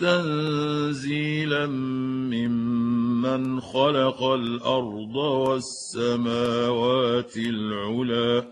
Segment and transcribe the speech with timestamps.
[0.00, 8.48] تنزيلا ممن خلق الأرض والسماوات العلى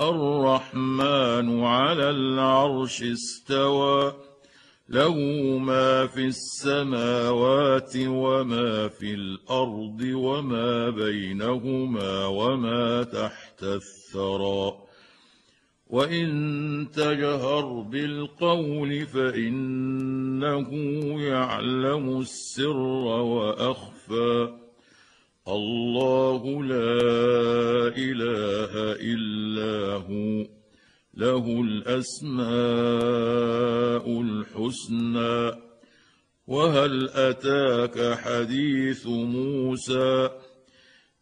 [0.00, 4.14] الرحمن على العرش استوى.
[4.88, 5.14] له
[5.58, 14.85] ما في السماوات وما في الأرض وما بينهما وما تحت الثرى.
[15.90, 20.70] وان تجهر بالقول فانه
[21.22, 22.76] يعلم السر
[23.06, 24.54] واخفى
[25.48, 27.02] الله لا
[27.96, 30.46] اله الا هو
[31.14, 32.46] له الاسماء
[34.20, 35.66] الحسنى
[36.46, 40.30] وهل اتاك حديث موسى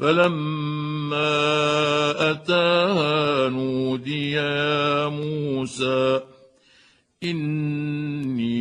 [0.00, 1.50] فلما
[2.30, 6.20] أتاها نودي يا موسى
[7.24, 8.60] إني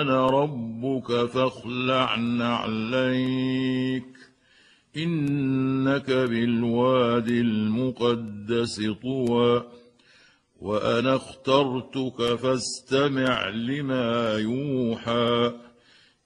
[0.00, 4.04] أنا ربك فاخلع نعليك
[4.96, 9.64] إنك بالواد المقدس طوى
[10.60, 15.52] وأنا اخترتك فاستمع لما يوحى.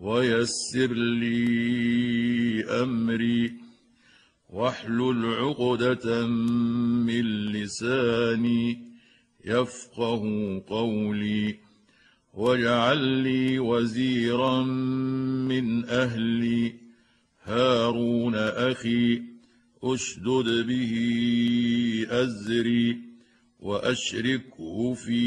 [0.00, 3.52] ويسر لي أمري
[4.50, 8.78] واحلل عقدة من لساني
[9.44, 10.22] يفقه
[10.68, 11.56] قولي
[12.34, 16.74] واجعل لي وزيرا من أهلي
[17.44, 19.22] هارون أخي
[19.82, 20.94] أشدد به
[22.10, 22.98] أزري
[23.60, 25.20] وأشركه في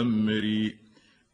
[0.00, 0.83] أمري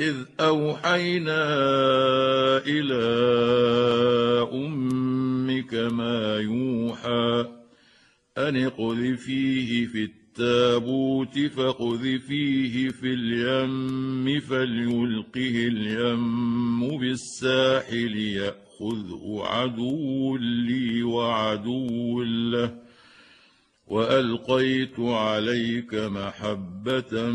[0.00, 1.44] إذ أوحينا
[2.66, 3.04] إلى
[4.52, 7.46] أمك ما يوحى
[8.38, 22.83] أن اقذفيه في التابوت فاقذفيه في اليم فليلقه اليم بالساحل يأخذه عدو لي وعدو له
[23.86, 27.30] وألقيت عليك محبة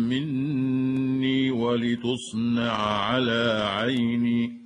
[0.00, 4.62] مني ولتصنع على عيني.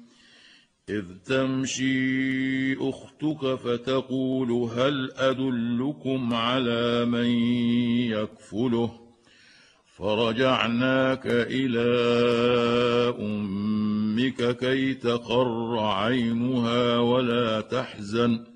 [0.89, 7.31] إذ تمشي أختك فتقول هل أدلكم على من
[8.11, 9.07] يكفله؟
[9.97, 11.89] فرجعناك إلى
[13.21, 18.56] أمك كي تقر عينها ولا تحزن.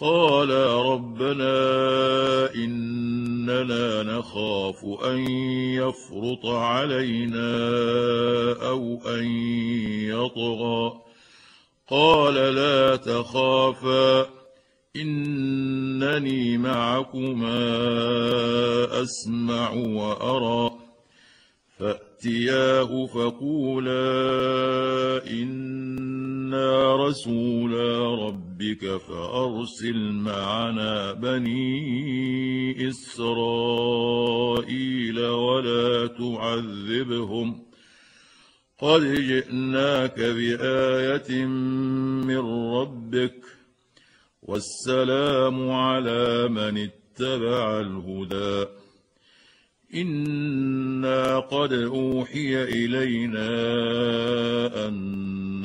[0.00, 1.54] قالا ربنا
[2.54, 5.18] إننا نخاف أن
[5.72, 7.48] يفرط علينا
[8.68, 9.24] أو أن
[10.10, 10.92] يطغى.
[11.90, 14.26] قال لا تخافا
[14.96, 17.58] إنني معكما
[19.02, 20.70] أسمع وأرى.
[21.78, 23.96] فأتياه فقولا
[25.30, 27.98] إنا رسولا
[28.56, 34.00] ربك فأرسل معنا بني إسرائيل
[35.20, 37.62] ولا تعذبهم
[38.78, 41.44] قد جئناك بآية
[42.24, 42.38] من
[42.72, 43.44] ربك
[44.42, 48.66] والسلام على من اتبع الهدى
[49.94, 53.48] إنا قد أوحي إلينا
[54.88, 55.15] أن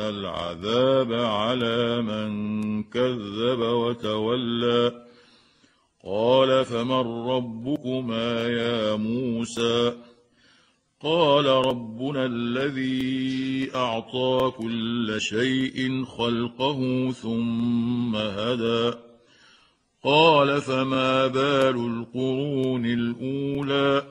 [0.09, 5.05] العذاب على من كذب وتولى
[6.05, 9.93] قال فمن ربكما يا موسى
[11.03, 18.93] قال ربنا الذي اعطى كل شيء خلقه ثم هدى
[20.03, 24.03] قال فما بال القرون الاولى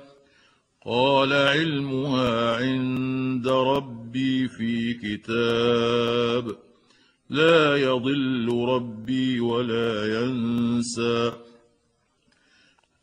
[0.86, 3.46] قال علمها عند
[4.10, 6.56] ربي في كتاب.
[7.30, 11.32] لا يضل ربي ولا ينسى.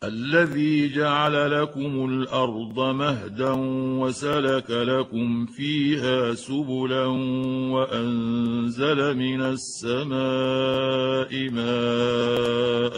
[0.03, 3.51] الذي جعل لكم الأرض مهدا
[4.01, 7.05] وسلك لكم فيها سبلا
[7.73, 12.97] وأنزل من السماء ماء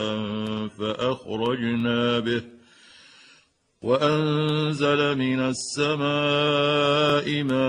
[0.67, 2.41] فأخرجنا به
[3.81, 7.68] وأنزل من السماء ماء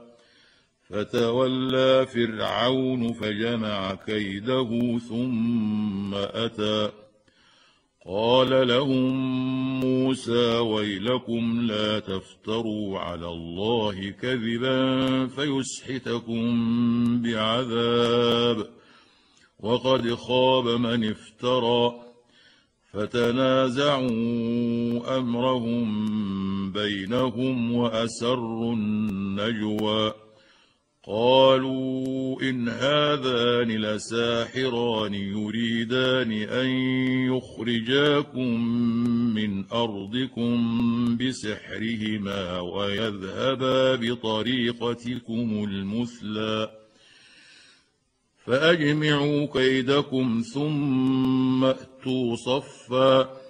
[0.91, 6.89] فتولى فرعون فجمع كيده ثم أتى.
[8.07, 9.15] قال لهم
[9.79, 16.41] موسى ويلكم لا تفتروا على الله كذبا فيسحتكم
[17.21, 18.67] بعذاب.
[19.59, 21.93] وقد خاب من افترى.
[22.93, 24.09] فتنازعوا
[25.17, 25.91] أمرهم
[26.71, 30.30] بينهم وأسروا النجوى.
[31.07, 36.67] قالوا إن هذان لساحران يريدان أن
[37.33, 38.65] يخرجاكم
[39.33, 46.71] من أرضكم بسحرهما ويذهبا بطريقتكم المثلى.
[48.45, 53.41] فأجمعوا كيدكم ثم أتوا صفا.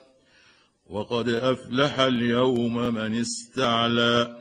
[0.90, 4.41] وقد أفلح اليوم من استعلى.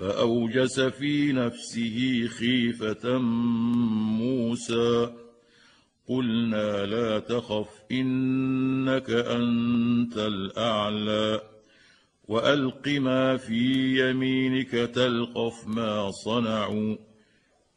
[0.00, 3.18] فأوجس في نفسه خيفة
[4.18, 5.12] موسى.
[6.08, 11.40] قلنا لا تخف إنك أنت الأعلى.
[12.28, 16.96] وألق ما في يمينك تلقف ما صنعوا.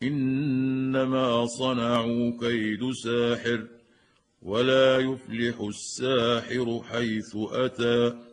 [0.04, 3.68] إنما صنعوا كيد ساحر
[4.42, 8.33] ولا يفلح الساحر حيث أتى.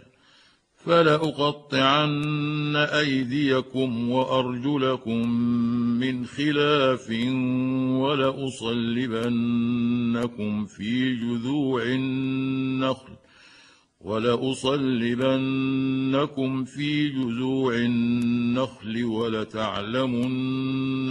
[0.85, 5.29] فلأقطعن أيديكم وأرجلكم
[5.99, 7.09] من خلاف
[8.01, 9.35] ولأصلبنكم
[10.65, 13.13] في جذوع النخل
[15.21, 20.31] ولأصلبنكم في جذوع النخل ولتعلمن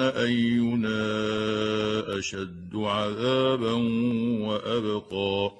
[0.00, 0.99] أينا
[2.19, 3.73] أشد عذابا
[4.41, 5.60] وأبقى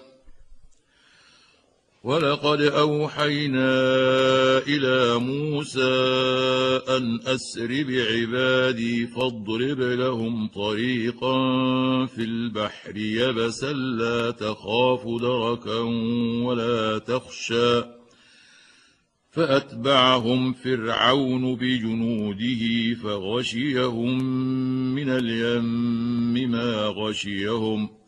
[2.03, 3.67] ولقد أوحينا
[4.57, 5.93] إلى موسى
[6.89, 11.35] أن أسر بعبادي فاضرب لهم طريقا
[12.05, 15.79] في البحر يبسا لا تخاف دركا
[16.43, 17.83] ولا تخشى.
[19.29, 24.23] فأتبعهم فرعون بجنوده فغشيهم
[24.95, 28.00] من اليم ما غشيهم.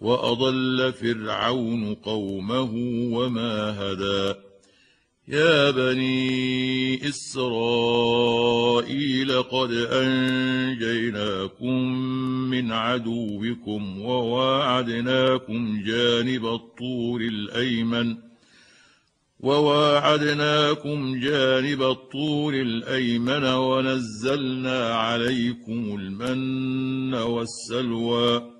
[0.00, 2.70] وأضل فرعون قومه
[3.12, 4.34] وما هدى.
[5.28, 8.22] يا بني إسرائيل
[9.42, 11.74] قد أنجيناكم
[12.50, 18.16] من عدوكم وواعدناكم جانب الطور الأيمن
[19.40, 28.59] وواعدناكم جانب الطور الأيمن ونزلنا عليكم المن والسلوى.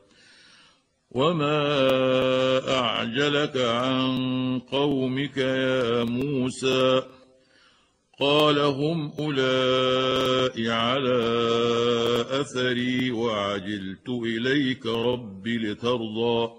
[1.11, 1.59] وما
[2.79, 7.01] اعجلك عن قومك يا موسى
[8.19, 11.21] قال هم اولئك على
[12.41, 16.51] اثري وعجلت اليك رب لترضى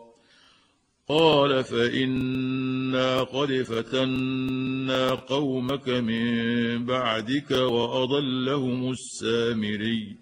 [1.09, 10.22] قال فانا قد فتنا قومك من بعدك واضلهم السامري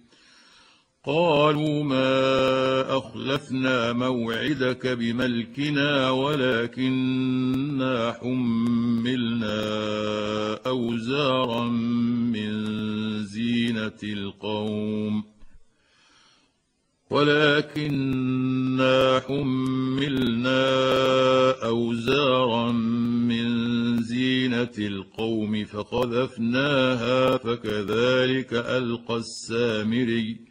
[1.05, 9.59] قالوا ما أخلفنا موعدك بملكنا ولكنا حملنا
[10.67, 11.63] أوزارا
[12.33, 12.51] من
[13.25, 15.23] زينة القوم.
[17.09, 20.61] ولكنا حملنا
[21.63, 23.47] أوزارا من
[24.03, 30.50] زينة القوم فقذفناها فكذلك ألقى السامري.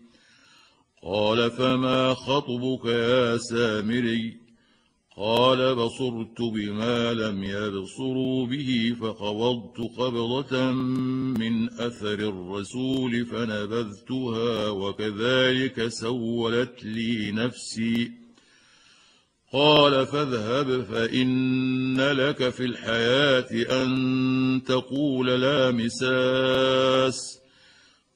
[1.03, 4.37] قال فما خطبك يا سامري؟
[5.17, 17.31] قال بصرت بما لم يبصروا به فقبضت قبضة من أثر الرسول فنبذتها وكذلك سولت لي
[17.31, 18.11] نفسي.
[19.53, 27.40] قال فاذهب فإن لك في الحياة أن تقول لا مساس.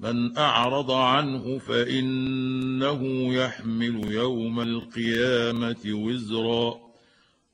[0.00, 6.80] من أعرض عنه فإنه يحمل يوم القيامة وزرا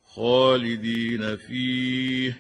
[0.04, 2.38] خالدين فيه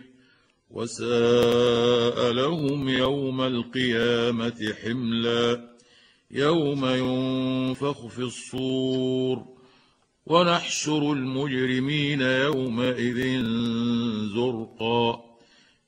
[0.70, 5.76] وساء لهم يوم القيامة حملا
[6.30, 9.44] يوم ينفخ في الصور
[10.26, 13.42] ونحشر المجرمين يومئذ
[14.34, 15.35] زرقا.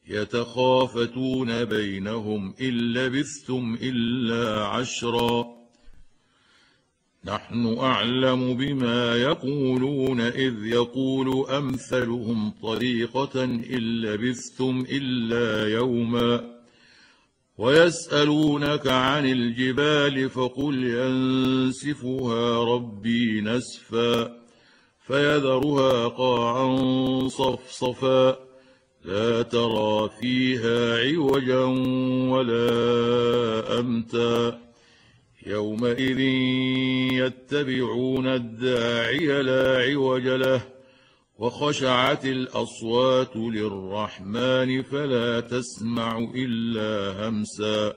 [0.08, 5.46] يتخافتون بينهم إن لبثتم إلا عشرا.
[7.24, 16.58] نحن أعلم بما يقولون إذ يقول أمثلهم طريقة إن لبثتم إلا يوما.
[17.58, 24.38] ويسألونك عن الجبال فقل ينسفها ربي نسفا
[25.06, 26.78] فيذرها قاعا
[27.28, 28.47] صفصفا.
[29.08, 31.64] لا ترى فيها عوجا
[32.32, 34.58] ولا أمتا.
[35.46, 36.20] يومئذ
[37.12, 40.60] يتبعون الداعي لا عوج له
[41.38, 47.96] وخشعت الأصوات للرحمن فلا تسمع إلا همسا.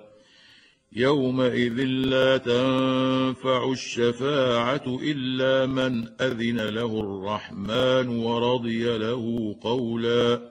[0.93, 10.50] يومئذ لا تنفع الشفاعة إلا من أذن له الرحمن ورضي له قولا.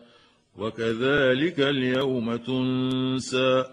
[0.57, 3.65] وكذلك اليوم تنسى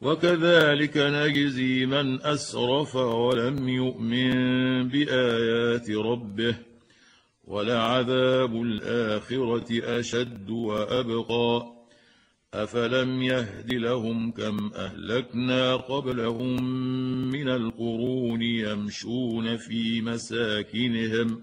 [0.00, 4.32] وكذلك نجزي من أسرف ولم يؤمن
[4.88, 6.54] بآيات ربه
[7.44, 11.80] ولعذاب الآخرة أشد وأبقى
[12.54, 16.62] أفلم يهد لهم كم أهلكنا قبلهم
[17.30, 21.42] من القرون يمشون في مساكنهم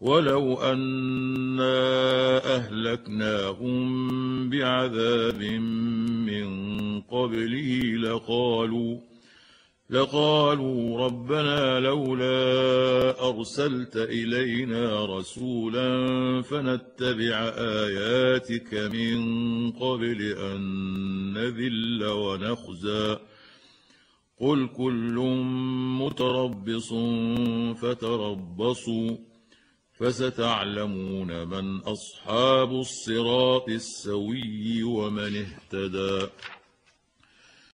[0.00, 1.76] ولو أنا
[2.56, 3.80] أهلكناهم
[4.50, 8.98] بعذاب من قبله لقالوا
[9.90, 15.88] لقالوا ربنا لولا أرسلت إلينا رسولا
[16.42, 19.20] فنتبع آياتك من
[19.70, 20.60] قبل أن
[21.32, 23.16] نذل ونخزى.
[24.40, 25.14] قل كل
[26.00, 26.88] متربص
[27.82, 29.29] فتربصوا.
[30.00, 36.26] فستعلمون من أصحاب الصراط السوي ومن اهتدى.